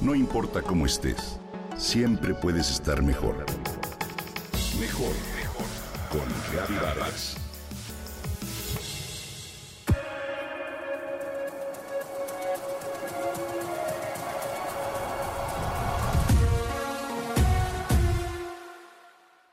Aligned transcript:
No 0.00 0.14
importa 0.14 0.62
cómo 0.62 0.86
estés, 0.86 1.38
siempre 1.76 2.32
puedes 2.32 2.70
estar 2.70 3.02
mejor. 3.02 3.44
Mejor, 4.80 5.12
mejor. 5.36 5.66
Con 6.10 6.26
Reavivadas. 6.54 7.36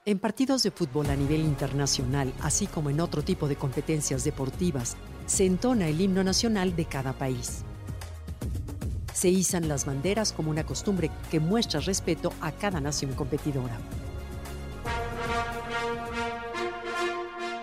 En 0.06 0.20
partidos 0.20 0.64
de 0.64 0.72
fútbol 0.72 1.10
a 1.10 1.18
nivel 1.18 1.42
internacional, 1.42 2.34
así 2.42 2.68
como 2.68 2.90
en 2.90 3.02
otro 3.02 3.22
tipo 3.22 3.50
de 3.50 3.58
competencias 3.58 4.24
deportivas, 4.24 4.96
se 5.26 5.46
entona 5.46 5.90
el 5.90 6.00
himno 6.00 6.24
nacional 6.24 6.74
de 6.78 6.86
cada 6.86 7.12
país. 7.12 7.66
Se 9.18 9.30
izan 9.30 9.68
las 9.68 9.84
banderas 9.84 10.32
como 10.32 10.52
una 10.52 10.64
costumbre 10.64 11.10
que 11.32 11.40
muestra 11.40 11.80
respeto 11.80 12.34
a 12.40 12.52
cada 12.52 12.80
nación 12.80 13.14
competidora. 13.14 13.76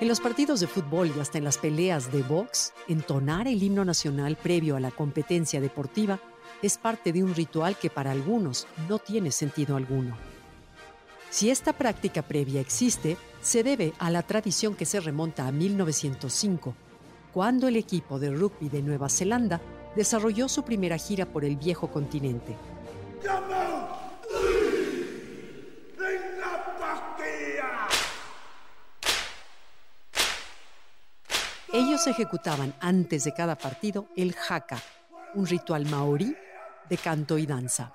En 0.01 0.09
los 0.09 0.19
partidos 0.19 0.59
de 0.59 0.67
fútbol 0.67 1.12
y 1.17 1.21
hasta 1.21 1.39
en 1.39 1.45
las 1.45 1.59
peleas 1.59 2.11
de 2.11 2.25
box, 2.25 2.73
entonar 2.89 3.47
el 3.47 3.62
himno 3.62 3.85
nacional 3.85 4.35
previo 4.35 4.75
a 4.75 4.81
la 4.81 4.91
competencia 4.91 5.61
deportiva 5.61 6.19
es 6.61 6.77
parte 6.77 7.12
de 7.12 7.23
un 7.23 7.37
ritual 7.37 7.79
que 7.79 7.89
para 7.89 8.11
algunos 8.11 8.67
no 8.89 8.98
tiene 8.98 9.31
sentido 9.31 9.77
alguno. 9.77 10.17
Si 11.31 11.51
esta 11.51 11.73
práctica 11.73 12.23
previa 12.23 12.61
existe, 12.61 13.17
se 13.43 13.62
debe 13.62 13.93
a 14.01 14.11
la 14.11 14.25
tradición 14.25 14.75
que 14.75 14.87
se 14.87 14.98
remonta 14.98 15.47
a 15.47 15.53
1905, 15.53 16.75
cuando 17.33 17.69
el 17.69 17.77
equipo 17.77 18.19
de 18.19 18.31
rugby 18.31 18.69
de 18.69 18.83
Nueva 18.83 19.09
Zelanda 19.09 19.61
desarrolló 19.95 20.48
su 20.48 20.65
primera 20.65 20.98
gira 20.98 21.27
por 21.27 21.45
el 21.45 21.57
viejo 21.57 21.89
continente. 21.89 22.57
Ellos 31.72 32.06
ejecutaban 32.06 32.72
antes 32.81 33.25
de 33.25 33.34
cada 33.34 33.56
partido 33.56 34.06
el 34.17 34.34
haka, 34.48 34.78
un 35.34 35.47
ritual 35.47 35.87
maorí 35.87 36.37
de 36.89 36.98
canto 36.98 37.37
y 37.37 37.47
danza. 37.47 37.95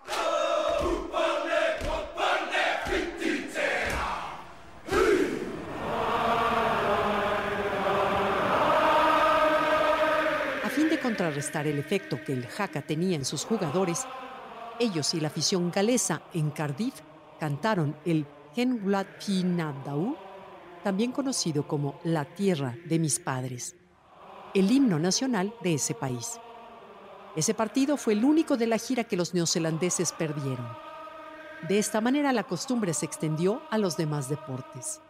Fin 10.79 10.89
de 10.89 10.97
contrarrestar 10.97 11.67
el 11.67 11.77
efecto 11.77 12.23
que 12.23 12.31
el 12.31 12.47
haka 12.57 12.81
tenía 12.81 13.17
en 13.17 13.25
sus 13.25 13.43
jugadores, 13.43 14.07
ellos 14.79 15.13
y 15.13 15.19
la 15.19 15.27
afición 15.27 15.71
galesa 15.71 16.21
en 16.33 16.51
Cardiff 16.51 17.01
cantaron 17.37 17.97
el 18.05 18.25
Henwlat 18.55 19.21
Pinadau, 19.21 20.15
también 20.81 21.11
conocido 21.11 21.67
como 21.67 21.99
La 22.05 22.23
Tierra 22.23 22.77
de 22.85 22.97
mis 22.97 23.19
Padres, 23.19 23.75
el 24.53 24.71
himno 24.71 24.99
nacional 24.99 25.53
de 25.61 25.73
ese 25.73 25.95
país. 25.95 26.39
Ese 27.35 27.53
partido 27.53 27.97
fue 27.97 28.13
el 28.13 28.23
único 28.23 28.55
de 28.55 28.67
la 28.67 28.77
gira 28.77 29.03
que 29.03 29.17
los 29.17 29.33
neozelandeses 29.33 30.13
perdieron. 30.13 30.69
De 31.67 31.77
esta 31.77 31.99
manera 31.99 32.31
la 32.31 32.45
costumbre 32.45 32.93
se 32.93 33.05
extendió 33.05 33.61
a 33.69 33.77
los 33.77 33.97
demás 33.97 34.29
deportes. 34.29 35.01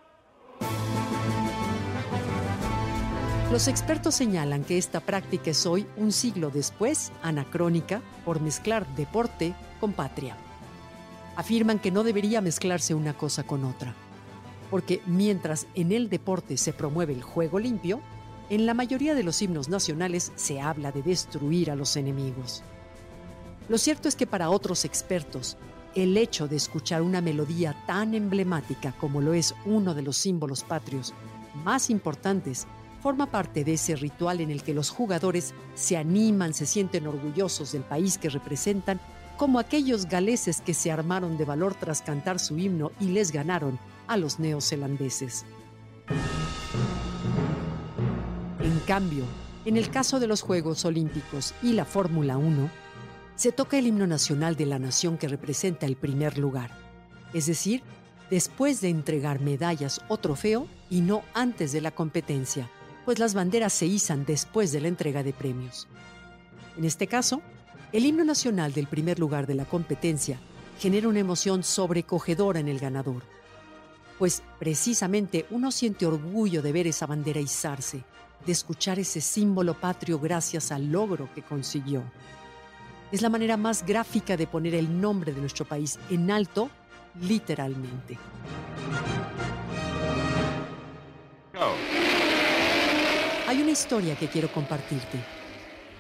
Los 3.52 3.68
expertos 3.68 4.14
señalan 4.14 4.64
que 4.64 4.78
esta 4.78 5.00
práctica 5.00 5.50
es 5.50 5.66
hoy, 5.66 5.88
un 5.98 6.12
siglo 6.12 6.52
después, 6.52 7.12
anacrónica 7.24 8.00
por 8.24 8.42
mezclar 8.42 8.86
deporte 8.96 9.56
con 9.80 9.92
patria. 9.92 10.38
Afirman 11.36 11.80
que 11.80 11.90
no 11.90 12.04
debería 12.04 12.42
mezclarse 12.42 12.94
una 12.94 13.18
cosa 13.18 13.42
con 13.42 13.66
otra, 13.66 13.96
porque 14.70 15.02
mientras 15.08 15.66
en 15.74 15.92
el 15.92 16.10
deporte 16.10 16.58
se 16.58 16.74
promueve 16.74 17.14
el 17.14 17.24
juego 17.24 17.58
limpio, 17.58 18.02
en 18.52 18.68
la 18.68 18.76
mayoría 18.76 19.16
de 19.16 19.24
los 19.24 19.42
himnos 19.42 19.68
nacionales 19.68 20.32
se 20.36 20.62
habla 20.62 20.92
de 20.92 21.02
destruir 21.02 21.72
a 21.72 21.76
los 21.76 21.98
enemigos. 21.98 22.62
Lo 23.68 23.80
cierto 23.80 24.08
es 24.08 24.16
que 24.16 24.28
para 24.28 24.52
otros 24.52 24.86
expertos, 24.86 25.58
el 25.96 26.16
hecho 26.18 26.48
de 26.48 26.56
escuchar 26.56 27.02
una 27.02 27.20
melodía 27.20 27.76
tan 27.88 28.14
emblemática 28.14 28.94
como 29.00 29.22
lo 29.22 29.34
es 29.34 29.56
uno 29.66 29.96
de 29.96 30.04
los 30.04 30.18
símbolos 30.18 30.64
patrios 30.64 31.16
más 31.64 31.90
importantes 31.90 32.68
forma 33.00 33.32
parte 33.32 33.64
de 33.64 33.74
ese 33.74 33.96
ritual 33.96 34.42
en 34.42 34.52
el 34.52 34.64
que 34.64 34.74
los 34.74 34.90
jugadores 34.90 35.54
se 35.74 35.98
animan, 35.98 36.54
se 36.54 36.66
sienten 36.66 37.08
orgullosos 37.08 37.72
del 37.72 37.84
país 37.84 38.18
que 38.18 38.30
representan, 38.30 39.00
como 39.38 39.58
aquellos 39.60 40.06
galeses 40.06 40.62
que 40.62 40.74
se 40.74 40.92
armaron 40.92 41.38
de 41.38 41.46
valor 41.46 41.74
tras 41.74 42.02
cantar 42.02 42.40
su 42.40 42.58
himno 42.58 42.92
y 43.00 43.06
les 43.06 43.32
ganaron 43.32 43.80
a 44.08 44.18
los 44.18 44.40
neozelandeses. 44.40 45.46
En 48.60 48.80
cambio, 48.86 49.24
en 49.66 49.78
el 49.78 49.90
caso 49.90 50.20
de 50.20 50.28
los 50.28 50.42
Juegos 50.42 50.84
Olímpicos 50.84 51.54
y 51.64 51.74
la 51.74 51.86
Fórmula 51.86 52.38
1, 52.38 52.70
se 53.36 53.54
toca 53.54 53.78
el 53.78 53.88
himno 53.88 54.08
nacional 54.08 54.58
de 54.58 54.66
la 54.66 54.80
nación 54.80 55.18
que 55.18 55.30
representa 55.30 55.86
el 55.86 55.96
primer 55.96 56.38
lugar, 56.38 56.72
es 57.34 57.46
decir, 57.46 57.84
después 58.30 58.82
de 58.82 58.90
entregar 58.90 59.40
medallas 59.40 60.02
o 60.10 60.18
trofeo 60.18 60.68
y 60.90 61.00
no 61.00 61.24
antes 61.34 61.72
de 61.72 61.80
la 61.80 61.92
competencia, 61.92 62.70
pues 63.06 63.20
las 63.20 63.34
banderas 63.34 63.74
se 63.74 63.86
izan 63.86 64.26
después 64.26 64.72
de 64.72 64.82
la 64.82 64.88
entrega 64.88 65.24
de 65.24 65.34
premios. 65.34 65.88
En 66.78 66.86
este 66.86 67.08
caso, 67.08 67.42
el 67.92 68.06
himno 68.06 68.24
nacional 68.24 68.74
del 68.74 68.88
primer 68.88 69.20
lugar 69.20 69.48
de 69.48 69.56
la 69.56 69.66
competencia 69.66 70.40
genera 70.80 71.08
una 71.08 71.20
emoción 71.20 71.64
sobrecogedora 71.64 72.60
en 72.60 72.68
el 72.68 72.80
ganador, 72.80 73.24
pues 74.18 74.44
precisamente 74.60 75.46
uno 75.50 75.72
siente 75.72 76.06
orgullo 76.06 76.62
de 76.62 76.72
ver 76.72 76.88
esa 76.88 77.06
bandera 77.06 77.40
izarse, 77.40 78.04
de 78.46 78.52
escuchar 78.52 79.00
ese 79.00 79.22
símbolo 79.22 79.74
patrio 79.74 80.20
gracias 80.20 80.72
al 80.72 80.92
logro 80.92 81.30
que 81.34 81.42
consiguió. 81.42 82.04
Es 83.12 83.22
la 83.22 83.30
manera 83.30 83.58
más 83.58 83.86
gráfica 83.86 84.38
de 84.38 84.46
poner 84.46 84.76
el 84.76 85.02
nombre 85.02 85.34
de 85.34 85.42
nuestro 85.42 85.66
país 85.66 85.98
en 86.10 86.30
alto, 86.30 86.70
literalmente. 87.22 88.18
Hay 93.50 93.64
una 93.64 93.72
historia 93.72 94.16
que 94.16 94.28
quiero 94.28 94.52
compartirte. 94.52 95.18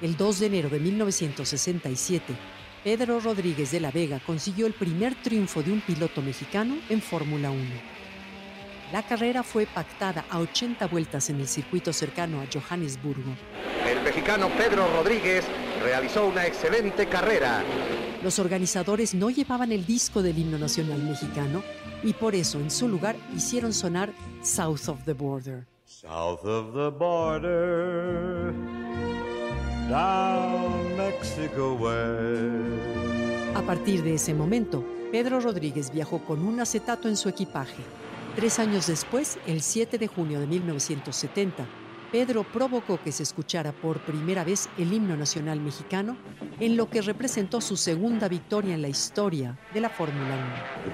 El 0.03 0.15
2 0.15 0.39
de 0.39 0.45
enero 0.45 0.69
de 0.69 0.79
1967, 0.79 2.35
Pedro 2.83 3.19
Rodríguez 3.19 3.71
de 3.71 3.79
la 3.79 3.89
Vega 3.89 4.21
consiguió 4.23 4.67
el 4.67 4.73
primer 4.73 5.15
triunfo 5.15 5.63
de 5.63 5.71
un 5.71 5.81
piloto 5.81 6.21
mexicano 6.21 6.77
en 6.89 7.01
Fórmula 7.01 7.49
1. 7.49 7.61
La 8.93 9.01
carrera 9.01 9.41
fue 9.41 9.65
pactada 9.65 10.25
a 10.29 10.38
80 10.38 10.85
vueltas 10.89 11.31
en 11.31 11.39
el 11.39 11.47
circuito 11.47 11.91
cercano 11.91 12.39
a 12.39 12.45
Johannesburgo. 12.53 13.35
El 13.83 14.03
mexicano 14.03 14.47
Pedro 14.55 14.88
Rodríguez 14.93 15.43
realizó 15.81 16.27
una 16.27 16.45
excelente 16.45 17.07
carrera. 17.07 17.63
Los 18.21 18.38
organizadores 18.38 19.15
no 19.15 19.31
llevaban 19.31 19.71
el 19.71 19.88
disco 19.88 20.21
del 20.21 20.38
himno 20.38 20.59
nacional 20.59 21.01
mexicano 21.01 21.63
y 22.03 22.13
por 22.13 22.35
eso 22.35 22.59
en 22.59 22.69
su 22.69 22.88
lugar 22.88 23.15
hicieron 23.35 23.73
sonar 23.73 24.13
South 24.43 24.88
of 24.88 25.03
the 25.05 25.13
Border. 25.13 25.78
South 25.89 26.45
of 26.45 26.72
the 26.75 26.91
border, 26.91 28.53
down 29.89 30.95
Mexico 30.95 31.73
way. 31.73 33.55
A 33.55 33.63
partir 33.63 34.03
de 34.03 34.13
ese 34.13 34.35
momento, 34.35 34.85
Pedro 35.11 35.39
Rodríguez 35.39 35.91
viajó 35.91 36.19
con 36.19 36.45
un 36.45 36.59
acetato 36.59 37.09
en 37.09 37.17
su 37.17 37.27
equipaje. 37.27 37.81
Tres 38.35 38.59
años 38.59 38.85
después, 38.85 39.39
el 39.47 39.63
7 39.63 39.97
de 39.97 40.07
junio 40.07 40.39
de 40.39 40.45
1970, 40.45 41.66
Pedro 42.11 42.44
provocó 42.44 43.01
que 43.01 43.11
se 43.11 43.23
escuchara 43.23 43.71
por 43.71 44.00
primera 44.01 44.44
vez 44.44 44.69
el 44.77 44.94
himno 44.94 45.17
nacional 45.17 45.59
mexicano, 45.59 46.17
en 46.59 46.77
lo 46.77 46.88
que 46.88 47.01
representó 47.01 47.61
su 47.61 47.75
segunda 47.77 48.27
victoria 48.27 48.75
en 48.75 48.83
la 48.83 48.89
historia 48.89 49.57
de 49.74 49.81
la 49.81 49.89
Fórmula 49.89 50.36
1. 50.86 50.94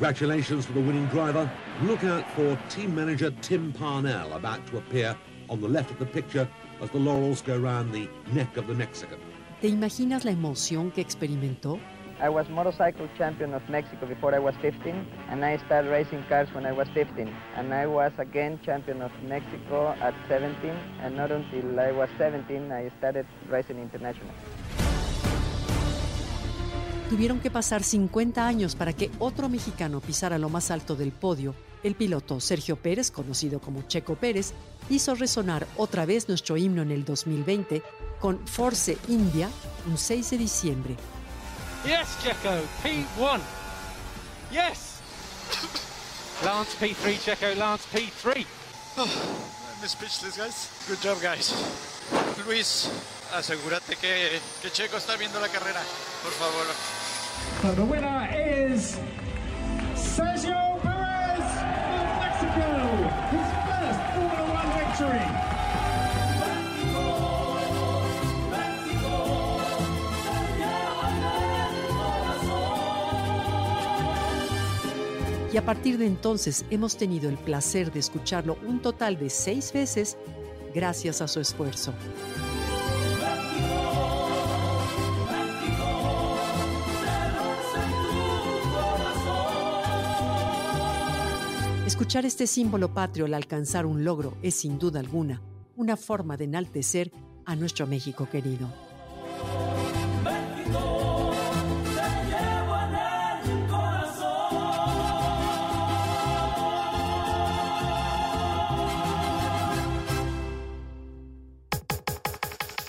The 0.00 0.04
checkered 0.04 0.18
flag, 0.18 0.30
and 0.30 0.30
Rodriguez 0.30 0.60
and 0.60 0.60
BRM 0.60 0.62
win. 0.62 0.64
Congratulations 0.64 0.66
to 0.66 0.72
the 0.72 0.80
winning 0.80 1.06
driver. 1.06 1.50
Look 1.82 2.04
out 2.04 2.30
for 2.30 2.58
team 2.68 2.94
manager 2.94 3.30
Tim 3.42 3.72
Parnell 3.72 4.32
about 4.32 4.66
to 4.68 4.78
appear 4.78 5.16
on 5.48 5.60
the 5.60 5.68
left 5.68 5.90
of 5.90 5.98
the 5.98 6.06
picture 6.06 6.48
as 6.80 6.90
the 6.90 6.98
laurels 6.98 7.42
go 7.42 7.58
round 7.58 7.92
the 7.92 8.08
neck 8.32 8.56
of 8.56 8.66
the 8.66 8.74
Mexican. 8.74 9.18
¿Te 9.60 9.68
imaginas 9.68 10.24
la 10.24 10.30
emoción 10.30 10.92
que 10.92 11.00
experimentó? 11.00 11.80
I 12.20 12.28
was 12.28 12.48
motorcycle 12.48 13.08
champion 13.16 13.54
of 13.54 13.62
Mexico 13.68 14.06
before 14.06 14.34
I 14.34 14.40
was 14.40 14.54
15, 14.60 15.06
and 15.30 15.44
I 15.44 15.56
started 15.66 15.88
racing 15.88 16.24
cars 16.28 16.48
when 16.52 16.66
I 16.66 16.72
was 16.72 16.88
15. 16.88 17.32
And 17.56 17.72
I 17.72 17.86
was 17.86 18.12
again 18.18 18.58
champion 18.64 19.02
of 19.02 19.12
Mexico 19.22 19.94
at 20.00 20.14
17, 20.28 20.70
and 21.00 21.16
not 21.16 21.30
until 21.30 21.78
I 21.78 21.92
was 21.92 22.08
17 22.18 22.72
I 22.72 22.90
started 22.98 23.26
racing 23.48 23.78
international. 23.78 24.30
Tuvieron 27.08 27.40
que 27.40 27.50
pasar 27.50 27.82
50 27.82 28.46
años 28.46 28.74
para 28.74 28.92
que 28.92 29.10
otro 29.18 29.48
mexicano 29.48 30.00
pisara 30.00 30.36
lo 30.36 30.50
más 30.50 30.70
alto 30.70 30.94
del 30.94 31.10
podio. 31.10 31.54
El 31.82 31.94
piloto 31.94 32.38
Sergio 32.38 32.76
Pérez, 32.76 33.10
conocido 33.10 33.60
como 33.60 33.82
Checo 33.82 34.14
Pérez, 34.16 34.52
hizo 34.90 35.14
resonar 35.14 35.66
otra 35.76 36.04
vez 36.04 36.28
nuestro 36.28 36.58
himno 36.58 36.82
en 36.82 36.90
el 36.90 37.06
2020 37.06 37.82
con 38.20 38.38
Force 38.46 38.98
India 39.08 39.48
un 39.86 39.96
6 39.96 40.30
de 40.30 40.38
diciembre. 40.38 40.96
Yes, 41.84 42.08
Checo, 42.22 42.50
P1. 42.84 43.40
Yes. 44.50 44.98
Lance 46.44 46.76
P3, 46.78 47.18
Checo, 47.24 47.54
Lance 47.58 47.84
P3. 47.90 48.44
I'm 48.98 49.88
speechless, 49.88 50.36
guys. 50.36 50.68
Good 50.88 50.98
job, 51.02 51.22
guys. 51.22 51.54
Luis, 52.44 52.90
asegúrate 53.34 53.96
que, 53.96 54.40
que 54.62 54.70
Checo 54.70 54.96
está 54.96 55.16
viendo 55.16 55.40
la 55.40 55.48
carrera, 55.48 55.80
por 56.22 56.32
favor. 56.32 56.64
So 57.62 57.74
the 57.74 57.82
winner 57.82 58.28
is 58.72 58.96
Sergio 59.94 60.78
Perez 60.82 61.46
of 61.94 62.08
Mexico, 62.20 62.66
his 63.32 63.48
first 63.66 64.00
Formula 64.14 64.42
One 64.54 64.70
victory. 64.78 65.48
Y 75.50 75.56
a 75.56 75.64
partir 75.64 75.96
de 75.96 76.06
entonces 76.06 76.64
hemos 76.70 76.96
tenido 76.96 77.30
el 77.30 77.38
placer 77.38 77.90
de 77.90 78.00
escucharlo 78.00 78.58
un 78.66 78.82
total 78.82 79.18
de 79.18 79.30
seis 79.30 79.72
veces 79.72 80.18
gracias 80.74 81.22
a 81.22 81.28
su 81.28 81.40
esfuerzo. 81.40 81.94
Escuchar 91.98 92.24
este 92.26 92.46
símbolo 92.46 92.94
patrio 92.94 93.24
al 93.24 93.34
alcanzar 93.34 93.84
un 93.84 94.04
logro 94.04 94.36
es 94.40 94.54
sin 94.54 94.78
duda 94.78 95.00
alguna 95.00 95.42
una 95.74 95.96
forma 95.96 96.36
de 96.36 96.44
enaltecer 96.44 97.10
a 97.44 97.56
nuestro 97.56 97.88
México 97.88 98.28
querido. 98.30 98.68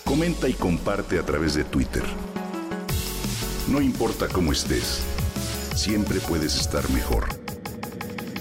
Comenta 0.05 0.47
y 0.47 0.53
comparte 0.53 1.17
a 1.17 1.23
través 1.23 1.55
de 1.55 1.63
Twitter. 1.63 2.03
No 3.69 3.81
importa 3.81 4.27
cómo 4.27 4.51
estés, 4.51 5.01
siempre 5.75 6.19
puedes 6.19 6.59
estar 6.59 6.87
mejor. 6.91 7.38